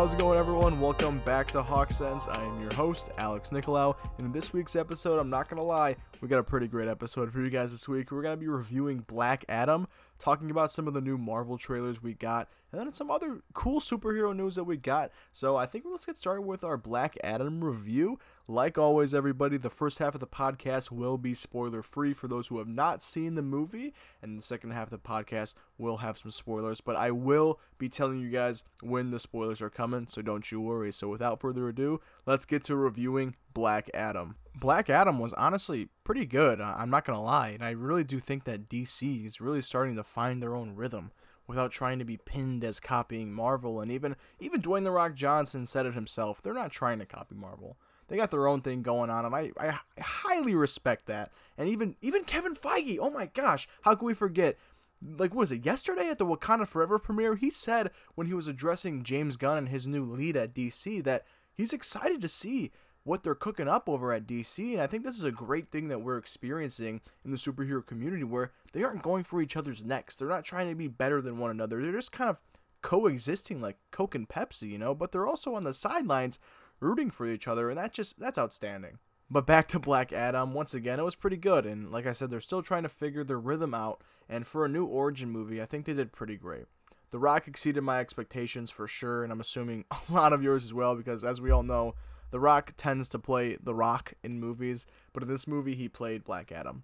[0.00, 0.80] how's it going, everyone?
[0.80, 2.26] Welcome back to Hawk Sense.
[2.26, 5.94] I am your host, Alex Nicolau, and in this week's episode, I'm not gonna lie,
[6.22, 8.10] we got a pretty great episode for you guys this week.
[8.10, 9.86] We're gonna be reviewing Black Adam,
[10.18, 13.78] talking about some of the new Marvel trailers we got, and then some other cool
[13.78, 15.10] superhero news that we got.
[15.34, 18.18] So I think let's get started with our Black Adam review.
[18.48, 22.48] Like always, everybody, the first half of the podcast will be spoiler free for those
[22.48, 26.18] who have not seen the movie, and the second half of the podcast will have
[26.18, 26.80] some spoilers.
[26.80, 30.60] But I will be telling you guys when the spoilers are coming, so don't you
[30.60, 30.92] worry.
[30.92, 34.36] So without further ado, let's get to reviewing Black Adam.
[34.54, 38.44] Black Adam was honestly pretty good, I'm not gonna lie, and I really do think
[38.44, 41.12] that DC is really starting to find their own rhythm
[41.50, 43.80] without trying to be pinned as copying Marvel.
[43.80, 46.40] And even even Dwayne the Rock Johnson said it himself.
[46.40, 47.76] They're not trying to copy Marvel.
[48.10, 51.30] They got their own thing going on, and I, I highly respect that.
[51.56, 54.58] And even even Kevin Feige, oh my gosh, how can we forget?
[55.00, 57.36] Like, what was it, yesterday at the Wakanda Forever premiere?
[57.36, 61.24] He said when he was addressing James Gunn and his new lead at DC that
[61.54, 62.72] he's excited to see
[63.04, 64.72] what they're cooking up over at DC.
[64.72, 68.24] And I think this is a great thing that we're experiencing in the superhero community
[68.24, 70.16] where they aren't going for each other's necks.
[70.16, 71.80] They're not trying to be better than one another.
[71.80, 72.40] They're just kind of
[72.82, 76.38] coexisting like Coke and Pepsi, you know, but they're also on the sidelines
[76.80, 78.98] rooting for each other, and that just that's outstanding.
[79.30, 82.30] But back to Black Adam, once again, it was pretty good, and like I said,
[82.30, 84.02] they're still trying to figure their rhythm out.
[84.28, 86.66] And for a new origin movie, I think they did pretty great.
[87.10, 90.74] The Rock exceeded my expectations for sure, and I'm assuming a lot of yours as
[90.74, 91.94] well, because as we all know,
[92.32, 96.24] The Rock tends to play The Rock in movies, but in this movie, he played
[96.24, 96.82] Black Adam.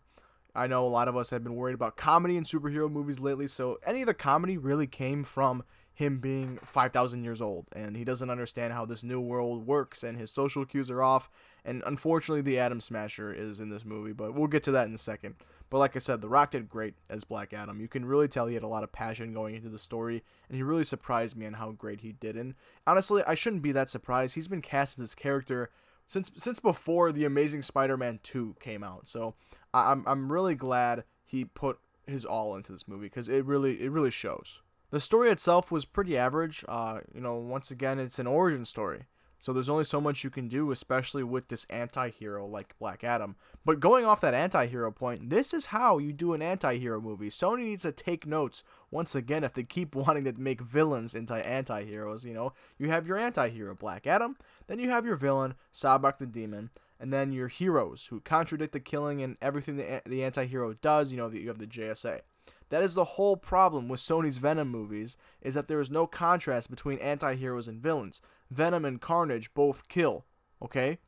[0.54, 3.46] I know a lot of us have been worried about comedy in superhero movies lately,
[3.46, 5.64] so any of the comedy really came from
[5.96, 10.18] him being 5,000 years old and he doesn't understand how this new world works and
[10.18, 11.30] his social cues are off.
[11.64, 14.94] And unfortunately, the Atom Smasher is in this movie, but we'll get to that in
[14.94, 15.36] a second.
[15.70, 17.80] But like I said, The Rock did great as Black Adam.
[17.80, 20.56] You can really tell he had a lot of passion going into the story, and
[20.56, 22.36] he really surprised me on how great he did.
[22.36, 22.54] And
[22.86, 24.34] honestly, I shouldn't be that surprised.
[24.34, 25.70] He's been cast as this character
[26.06, 29.08] since since before the Amazing Spider-Man 2 came out.
[29.08, 29.34] So
[29.72, 33.90] I'm I'm really glad he put his all into this movie because it really it
[33.90, 34.60] really shows.
[34.90, 36.64] The story itself was pretty average.
[36.68, 39.06] Uh, you know, once again, it's an origin story.
[39.38, 43.36] So there's only so much you can do, especially with this anti-hero like Black Adam.
[43.64, 47.28] But going off that anti-hero point, this is how you do an anti-hero movie.
[47.28, 51.34] Sony needs to take notes once again if they keep wanting to make villains into
[51.34, 52.54] anti-heroes, you know.
[52.78, 54.36] You have your anti-hero Black Adam,
[54.68, 58.80] then you have your villain Sabbac the Demon, and then your heroes who contradict the
[58.80, 62.22] killing and everything the, the anti-hero does, you know, you have the JSA.
[62.68, 66.68] That is the whole problem with Sony's Venom movies is that there is no contrast
[66.70, 68.20] between anti-heroes and villains.
[68.50, 70.24] Venom and Carnage both kill,
[70.60, 70.98] okay?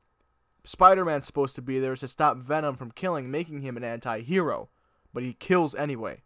[0.64, 4.68] Spider-Man's supposed to be there to stop Venom from killing, making him an anti-hero,
[5.12, 6.22] but he kills anyway.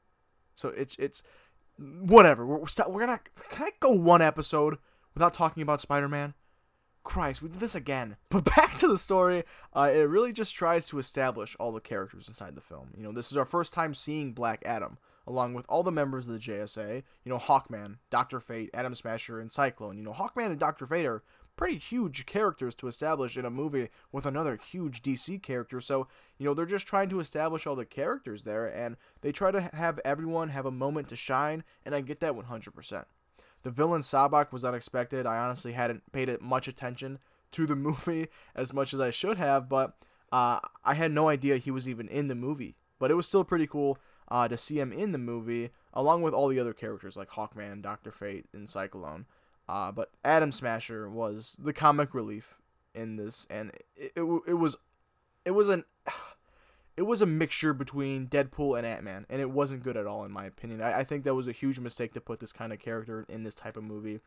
[0.54, 1.22] So it's it's
[1.78, 2.44] whatever.
[2.44, 3.20] We're, we're, we're gonna
[3.50, 4.78] can I go one episode
[5.14, 6.34] without talking about Spider-Man?
[7.04, 8.16] Christ, we did this again.
[8.30, 9.44] But back to the story,
[9.74, 12.90] uh, it really just tries to establish all the characters inside the film.
[12.96, 16.26] You know, this is our first time seeing Black Adam, along with all the members
[16.26, 17.02] of the JSA.
[17.24, 19.98] You know, Hawkman, Doctor Fate, Atom Smasher, and Cyclone.
[19.98, 21.22] You know, Hawkman and Doctor Fate are
[21.56, 25.80] pretty huge characters to establish in a movie with another huge DC character.
[25.80, 29.50] So, you know, they're just trying to establish all the characters there, and they try
[29.50, 33.04] to have everyone have a moment to shine, and I get that 100%.
[33.62, 35.26] The villain Sabbac was unexpected.
[35.26, 37.18] I honestly hadn't paid it much attention
[37.52, 39.94] to the movie as much as I should have, but
[40.32, 42.76] uh, I had no idea he was even in the movie.
[42.98, 46.34] But it was still pretty cool uh, to see him in the movie, along with
[46.34, 49.26] all the other characters like Hawkman, Doctor Fate, and Cyclone.
[49.68, 52.56] Uh, but Atom Smasher was the comic relief
[52.94, 54.76] in this, and it, it, it was
[55.44, 55.84] it was an
[56.96, 60.24] it was a mixture between Deadpool and Ant Man, and it wasn't good at all,
[60.24, 60.82] in my opinion.
[60.82, 63.44] I, I think that was a huge mistake to put this kind of character in
[63.44, 64.20] this type of movie.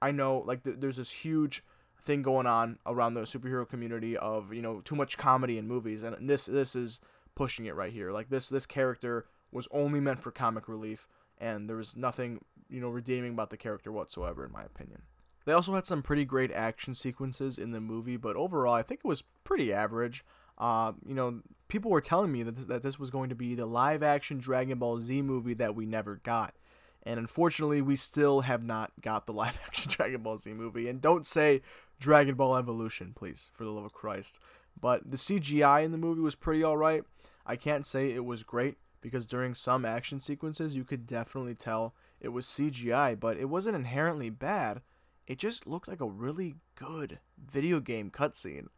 [0.00, 1.62] I know, like, th- there's this huge
[2.02, 6.02] thing going on around the superhero community of you know too much comedy in movies,
[6.02, 7.00] and this this is
[7.34, 8.12] pushing it right here.
[8.12, 11.06] Like this this character was only meant for comic relief,
[11.38, 15.02] and there was nothing you know redeeming about the character whatsoever, in my opinion.
[15.44, 19.00] They also had some pretty great action sequences in the movie, but overall, I think
[19.04, 20.24] it was pretty average.
[20.56, 23.66] Uh, you know, people were telling me that, that this was going to be the
[23.66, 26.54] live action Dragon Ball Z movie that we never got.
[27.02, 30.88] And unfortunately, we still have not got the live action Dragon Ball Z movie.
[30.88, 31.62] And don't say
[31.98, 34.38] Dragon Ball Evolution, please, for the love of Christ.
[34.80, 37.02] But the CGI in the movie was pretty alright.
[37.44, 41.92] I can't say it was great because during some action sequences, you could definitely tell
[42.20, 44.80] it was CGI, but it wasn't inherently bad.
[45.26, 48.68] It just looked like a really good video game cutscene.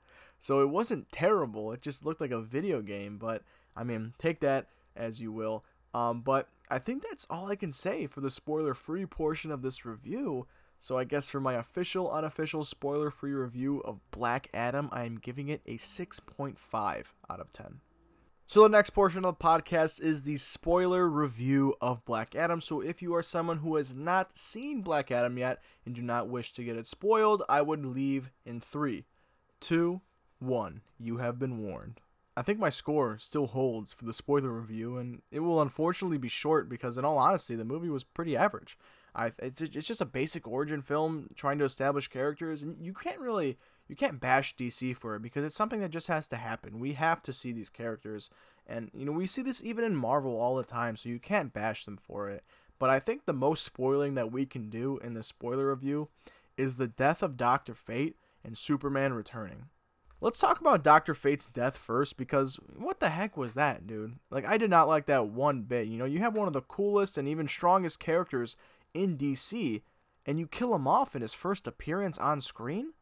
[0.40, 1.72] So it wasn't terrible.
[1.72, 3.18] It just looked like a video game.
[3.18, 3.42] But
[3.76, 4.66] I mean, take that
[4.96, 5.64] as you will.
[5.92, 9.62] Um, but I think that's all I can say for the spoiler free portion of
[9.62, 10.46] this review.
[10.78, 15.48] So I guess for my official, unofficial, spoiler-free review of Black Adam, I am giving
[15.48, 17.80] it a 6.5 out of 10.
[18.46, 22.60] So the next portion of the podcast is the spoiler review of Black Adam.
[22.60, 26.28] So if you are someone who has not seen Black Adam yet and do not
[26.28, 29.06] wish to get it spoiled, I would leave in three,
[29.60, 30.02] two,
[30.38, 30.82] one.
[31.00, 32.00] You have been warned.
[32.36, 36.28] I think my score still holds for the spoiler review, and it will unfortunately be
[36.28, 38.76] short because, in all honesty, the movie was pretty average.
[39.14, 43.20] I it's it's just a basic origin film trying to establish characters, and you can't
[43.20, 43.56] really
[43.88, 46.78] you can't bash DC for it because it's something that just has to happen.
[46.78, 48.30] We have to see these characters,
[48.66, 51.52] and you know we see this even in Marvel all the time, so you can't
[51.52, 52.44] bash them for it.
[52.78, 56.08] But I think the most spoiling that we can do in the spoiler review
[56.56, 59.66] is the death of Doctor Fate and Superman returning.
[60.20, 64.14] Let's talk about Doctor Fate's death first because what the heck was that, dude?
[64.30, 65.86] Like I did not like that one bit.
[65.86, 68.56] You know, you have one of the coolest and even strongest characters
[68.94, 69.82] in DC,
[70.24, 72.93] and you kill him off in his first appearance on screen.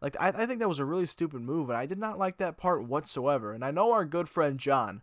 [0.00, 2.36] Like I, I think that was a really stupid move, and I did not like
[2.38, 3.52] that part whatsoever.
[3.52, 5.02] And I know our good friend John,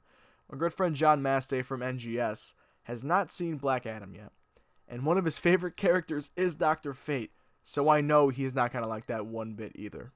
[0.50, 2.54] our good friend John Mastey from NGS,
[2.84, 4.32] has not seen Black Adam yet,
[4.88, 7.32] and one of his favorite characters is Doctor Fate.
[7.64, 10.12] So I know he's not gonna like that one bit either.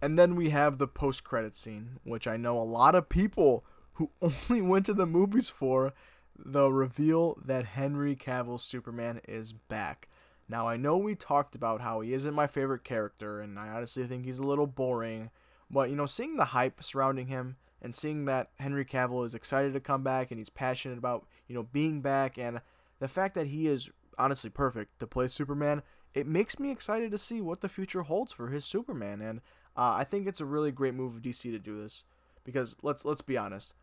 [0.00, 3.64] And then we have the post credit scene, which I know a lot of people
[3.94, 5.92] who only went to the movies for
[6.36, 10.08] the reveal that Henry Cavill's Superman is back.
[10.48, 14.06] Now, I know we talked about how he isn't my favorite character, and I honestly
[14.06, 15.30] think he's a little boring,
[15.70, 19.72] but you know, seeing the hype surrounding him and seeing that Henry Cavill is excited
[19.72, 22.60] to come back and he's passionate about, you know, being back and
[22.98, 25.82] the fact that he is honestly perfect to play Superman,
[26.14, 29.20] it makes me excited to see what the future holds for his Superman.
[29.20, 29.40] And
[29.76, 32.04] uh, I think it's a really great move of DC to do this
[32.44, 33.74] because let's let's be honest.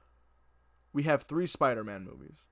[0.93, 2.47] We have three Spider-Man movies,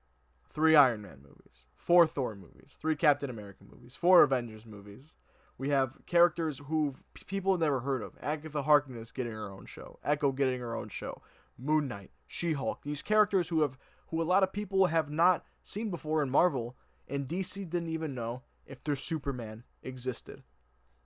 [0.50, 5.14] three Iron Man movies, four Thor movies, three Captain America movies, four Avengers movies.
[5.56, 6.94] We have characters who
[7.26, 8.12] people have never heard of.
[8.22, 11.22] Agatha Harkness getting her own show, Echo getting her own show,
[11.58, 12.82] Moon Knight, She-Hulk.
[12.82, 13.76] These characters who have
[14.08, 16.76] who a lot of people have not seen before in Marvel,
[17.06, 20.42] and DC didn't even know if their Superman existed.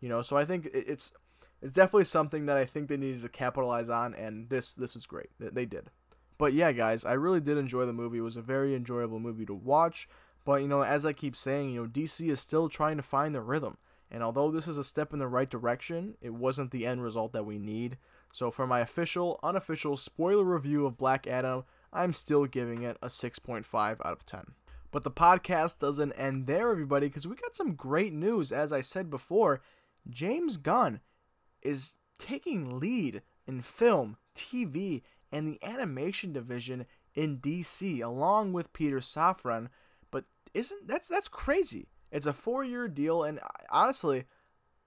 [0.01, 1.13] You know, so I think it's
[1.61, 5.07] it's definitely something that I think they needed to capitalize on, and this this was
[5.07, 5.31] great.
[5.39, 5.91] They did.
[6.45, 8.19] But yeah, guys, I really did enjoy the movie.
[8.19, 10.07] It was a very enjoyable movie to watch.
[10.45, 13.35] But you know, as I keep saying, you know, DC is still trying to find
[13.35, 13.79] the rhythm.
[14.11, 17.33] And although this is a step in the right direction, it wasn't the end result
[17.33, 17.97] that we need.
[18.31, 21.65] So for my official, unofficial spoiler review of Black Adam,
[21.95, 23.65] I'm still giving it a 6.5
[24.05, 24.53] out of 10.
[24.91, 28.53] But the podcast doesn't end there, everybody, because we got some great news.
[28.53, 29.63] As I said before,
[30.11, 31.01] James Gunn
[31.63, 35.01] is taking lead in film, TV,
[35.35, 39.69] and the animation division in DC, along with Peter Safran.
[40.11, 41.89] But isn't that's that's crazy?
[42.11, 43.41] It's a four-year deal, and
[43.71, 44.25] honestly,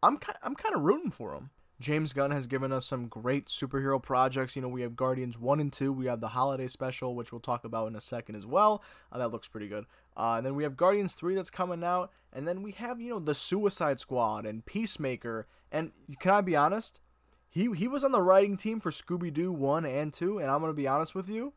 [0.01, 1.49] I'm kind, I'm kind of rooting for him.
[1.79, 4.55] James Gunn has given us some great superhero projects.
[4.55, 5.93] You know, we have Guardians 1 and 2.
[5.93, 8.81] We have the holiday special, which we'll talk about in a second as well.
[9.11, 9.85] Uh, that looks pretty good.
[10.15, 12.11] Uh, and then we have Guardians 3 that's coming out.
[12.33, 16.55] And then we have, you know, the Suicide Squad and Peacemaker and can I be
[16.55, 16.99] honest?
[17.57, 20.61] He he was on the writing team for Scooby Doo one and two, and I'm
[20.61, 21.53] gonna be honest with you,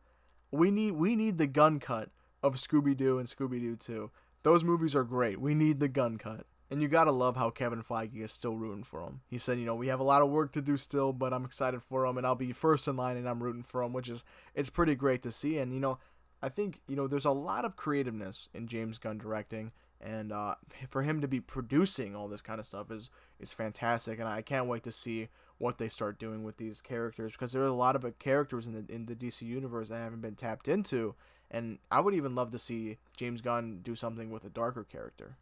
[0.49, 2.09] we need we need the Gunn cut
[2.41, 4.09] of Scooby Doo and Scooby Doo two.
[4.41, 5.39] Those movies are great.
[5.39, 6.47] We need the Gunn cut.
[6.71, 9.21] And you gotta love how Kevin Feige is still rooting for him.
[9.27, 11.45] He said, you know, we have a lot of work to do still, but I'm
[11.45, 14.09] excited for him, and I'll be first in line, and I'm rooting for him, which
[14.09, 14.23] is
[14.55, 15.59] it's pretty great to see.
[15.59, 15.99] And you know,
[16.41, 20.55] I think you know there's a lot of creativeness in James Gunn directing, and uh,
[20.89, 24.41] for him to be producing all this kind of stuff is is fantastic, and I
[24.41, 25.29] can't wait to see
[25.61, 28.73] what they start doing with these characters because there are a lot of characters in
[28.73, 31.13] the in the DC universe that haven't been tapped into,
[31.51, 35.37] and I would even love to see James Gunn do something with a darker character.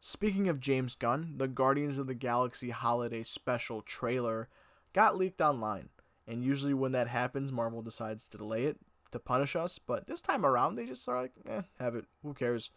[0.00, 4.48] Speaking of James Gunn, the Guardians of the Galaxy Holiday Special trailer
[4.92, 5.90] got leaked online,
[6.26, 8.78] and usually when that happens, Marvel decides to delay it
[9.12, 12.34] to punish us, but this time around they just are like, eh, have it, who
[12.34, 12.72] cares?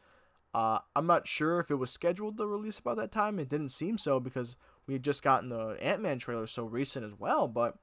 [0.53, 3.39] Uh, I'm not sure if it was scheduled to release about that time.
[3.39, 4.55] It didn't seem so because
[4.87, 7.47] we had just gotten the Ant Man trailer so recent as well.
[7.47, 7.75] But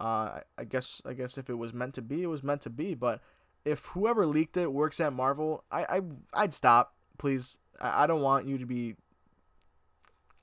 [0.00, 2.70] uh, I guess I guess if it was meant to be, it was meant to
[2.70, 2.94] be.
[2.94, 3.20] But
[3.64, 6.00] if whoever leaked it works at Marvel, I, I
[6.32, 7.58] I'd stop, please.
[7.80, 8.96] I, I don't want you to be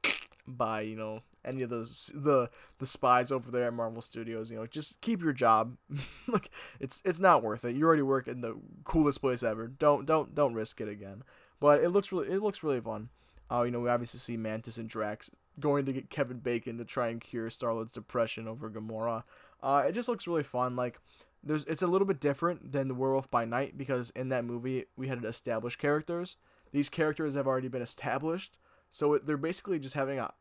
[0.48, 2.50] by you know any of those the
[2.80, 4.51] the spies over there at Marvel Studios.
[4.51, 5.77] You know, just keep your job.
[6.27, 6.50] like
[6.80, 7.75] it's it's not worth it.
[7.75, 9.68] You already work in the coolest place ever.
[9.68, 11.24] Don't don't don't risk it again.
[11.60, 13.10] But it looks really it looks really fun.
[13.51, 16.86] Uh, you know, we obviously see Mantis and Drax going to get Kevin Bacon to
[16.86, 19.24] try and cure Star Lord's depression over Gamora.
[19.62, 20.75] Uh, it just looks really fun.
[20.75, 21.00] Like
[21.43, 24.86] there's it's a little bit different than the Werewolf by Night because in that movie
[24.96, 26.38] we had established characters.
[26.72, 28.58] These characters have already been established,
[28.89, 30.34] So they're basically just having a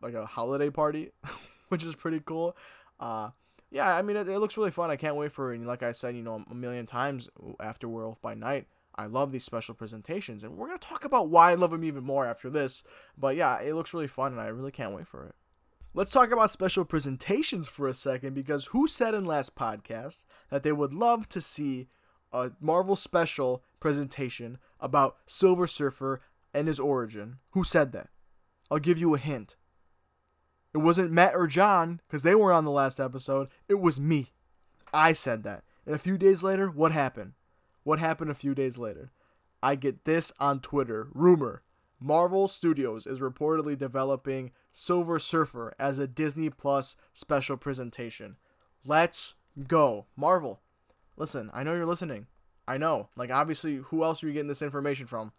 [0.00, 1.10] like a holiday party,
[1.68, 2.56] which is pretty cool.
[3.00, 3.30] Uh,
[3.70, 4.90] yeah, I mean it, it, looks really fun.
[4.90, 5.58] I can't wait for it.
[5.58, 9.32] And like I said, you know, a million times after Werewolf by Night, I love
[9.32, 12.50] these special presentations, and we're gonna talk about why I love them even more after
[12.50, 12.84] this.
[13.16, 15.34] But yeah, it looks really fun, and I really can't wait for it.
[15.94, 20.62] Let's talk about special presentations for a second because who said in last podcast that
[20.62, 21.88] they would love to see
[22.32, 26.22] a Marvel special presentation about Silver Surfer
[26.54, 27.36] and his origin?
[27.50, 28.08] Who said that?
[28.70, 29.56] I'll give you a hint.
[30.74, 33.48] It wasn't Matt or John because they weren't on the last episode.
[33.68, 34.32] It was me.
[34.94, 35.64] I said that.
[35.84, 37.32] And a few days later, what happened?
[37.84, 39.10] What happened a few days later?
[39.62, 41.08] I get this on Twitter.
[41.12, 41.62] Rumor.
[42.00, 48.36] Marvel Studios is reportedly developing Silver Surfer as a Disney Plus special presentation.
[48.84, 49.34] Let's
[49.68, 50.06] go.
[50.16, 50.60] Marvel.
[51.16, 52.26] Listen, I know you're listening.
[52.66, 53.08] I know.
[53.16, 55.32] Like obviously, who else are you getting this information from?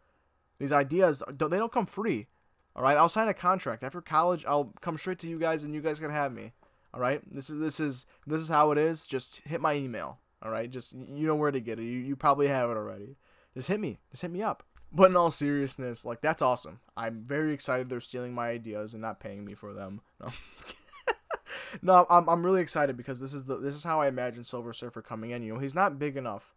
[0.59, 2.27] These ideas, they don't come free.
[2.75, 4.45] All right, I'll sign a contract after college.
[4.45, 6.53] I'll come straight to you guys, and you guys can have me.
[6.93, 9.05] All right, this is this is this is how it is.
[9.05, 10.19] Just hit my email.
[10.43, 11.83] All right, just you know where to get it.
[11.83, 13.15] You, you probably have it already.
[13.53, 13.99] Just hit me.
[14.11, 14.63] Just hit me up.
[14.91, 16.79] But in all seriousness, like that's awesome.
[16.97, 20.01] I'm very excited they're stealing my ideas and not paying me for them.
[21.81, 24.43] No, no I'm, I'm really excited because this is the this is how I imagine
[24.43, 25.43] Silver Surfer coming in.
[25.43, 26.53] You know, he's not big enough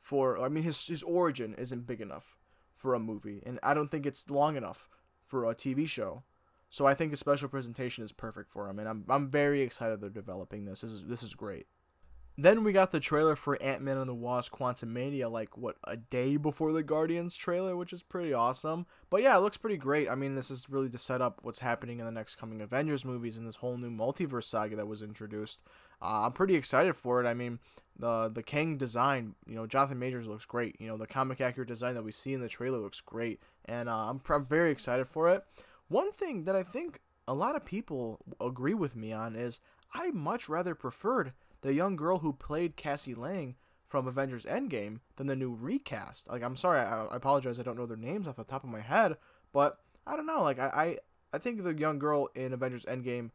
[0.00, 0.38] for.
[0.38, 2.36] I mean, his his origin isn't big enough
[2.76, 4.88] for a movie, and I don't think it's long enough
[5.26, 6.22] for a TV show.
[6.68, 10.00] So I think a special presentation is perfect for him, and I'm I'm very excited
[10.00, 10.82] they're developing this.
[10.82, 11.66] This is this is great.
[12.42, 15.98] Then we got the trailer for Ant Man and the Wasp Quantumania, like what a
[15.98, 18.86] day before the Guardians trailer, which is pretty awesome.
[19.10, 20.08] But yeah, it looks pretty great.
[20.08, 23.04] I mean, this is really to set up what's happening in the next coming Avengers
[23.04, 25.60] movies and this whole new multiverse saga that was introduced.
[26.00, 27.28] Uh, I'm pretty excited for it.
[27.28, 27.58] I mean,
[27.98, 30.76] the the Kang design, you know, Jonathan Majors looks great.
[30.80, 33.86] You know, the comic accurate design that we see in the trailer looks great, and
[33.86, 35.44] uh, I'm I'm very excited for it.
[35.88, 39.60] One thing that I think a lot of people agree with me on is
[39.92, 43.56] I much rather preferred the young girl who played Cassie Lang
[43.88, 46.28] from Avengers Endgame than the new recast.
[46.28, 48.70] Like, I'm sorry, I, I apologize, I don't know their names off the top of
[48.70, 49.16] my head,
[49.52, 50.42] but I don't know.
[50.42, 50.98] Like, I, I,
[51.32, 53.30] I think the young girl in Avengers Endgame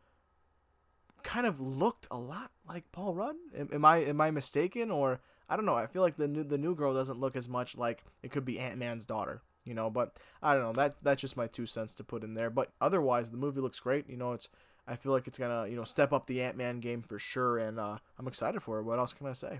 [1.24, 3.36] kind of looked a lot like Paul Rudd.
[3.58, 5.76] Am, am I am I mistaken or I don't know.
[5.76, 8.46] I feel like the new the new girl doesn't look as much like it could
[8.46, 9.90] be Ant Man's daughter, you know.
[9.90, 10.74] But I don't know.
[10.74, 12.50] That that's just my two cents to put in there.
[12.50, 14.10] But otherwise, the movie looks great.
[14.10, 14.50] You know, it's
[14.88, 17.58] I feel like it's gonna you know step up the Ant Man game for sure,
[17.58, 18.84] and uh, I'm excited for it.
[18.84, 19.60] What else can I say?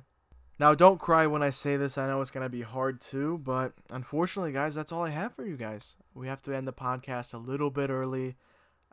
[0.58, 1.98] Now, don't cry when I say this.
[1.98, 5.46] I know it's gonna be hard too, but unfortunately, guys, that's all I have for
[5.46, 5.96] you guys.
[6.14, 8.36] We have to end the podcast a little bit early.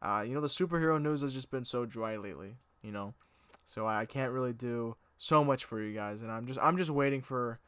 [0.01, 2.57] Uh, you know, the superhero news has just been so dry lately.
[2.83, 3.15] You know,
[3.67, 6.91] so I can't really do so much for you guys, and I'm just I'm just
[6.91, 7.61] waiting for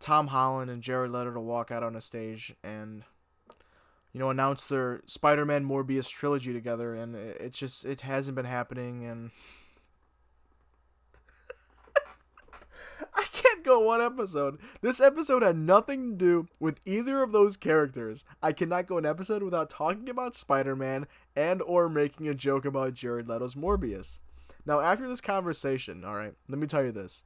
[0.00, 3.04] Tom Holland and Jared Leto to walk out on a stage and
[4.12, 9.04] you know, announce their Spider-Man Morbius trilogy together, and it's just it hasn't been happening,
[9.04, 9.30] and
[13.14, 14.58] I can't go one episode.
[14.80, 18.24] This episode had nothing to do with either of those characters.
[18.42, 22.94] I cannot go an episode without talking about Spider-Man and or making a joke about
[22.94, 24.20] Jared Leto's Morbius.
[24.64, 27.24] Now, after this conversation, all right, let me tell you this.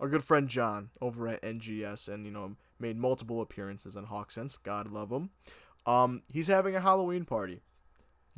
[0.00, 4.30] Our good friend John over at NGS and, you know, made multiple appearances on Hawk
[4.30, 4.58] Sense.
[4.58, 5.30] God love him.
[5.86, 7.62] Um, he's having a Halloween party.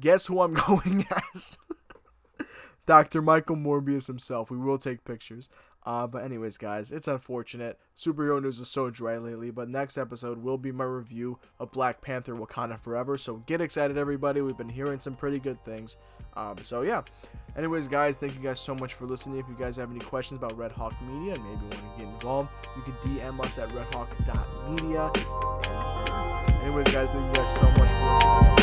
[0.00, 1.59] Guess who I'm going as?
[2.87, 3.21] Dr.
[3.21, 4.50] Michael Morbius himself.
[4.50, 5.50] We will take pictures.
[5.85, 7.79] Uh, but anyways, guys, it's unfortunate.
[7.97, 12.00] Superhero news is so dry lately, but next episode will be my review of Black
[12.00, 13.17] Panther Wakanda Forever.
[13.17, 14.41] So get excited, everybody.
[14.41, 15.97] We've been hearing some pretty good things.
[16.37, 17.03] Um, so yeah.
[17.57, 19.38] Anyways, guys, thank you guys so much for listening.
[19.38, 22.09] If you guys have any questions about Red Hawk Media and maybe want to get
[22.15, 25.56] involved, you can DM us at redhawk.media.
[26.66, 28.56] Anyways, guys, thank you guys so much for listening.